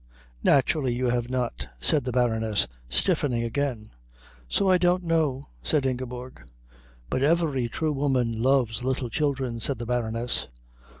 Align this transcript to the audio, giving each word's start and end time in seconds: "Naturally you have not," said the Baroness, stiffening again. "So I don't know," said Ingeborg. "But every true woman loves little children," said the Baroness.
"Naturally 0.43 0.95
you 0.95 1.09
have 1.09 1.29
not," 1.29 1.67
said 1.79 2.05
the 2.05 2.11
Baroness, 2.11 2.67
stiffening 2.89 3.43
again. 3.43 3.91
"So 4.47 4.67
I 4.67 4.79
don't 4.79 5.03
know," 5.03 5.49
said 5.61 5.85
Ingeborg. 5.85 6.41
"But 7.11 7.21
every 7.21 7.69
true 7.69 7.93
woman 7.93 8.41
loves 8.41 8.83
little 8.83 9.09
children," 9.11 9.59
said 9.59 9.77
the 9.77 9.85
Baroness. 9.85 10.47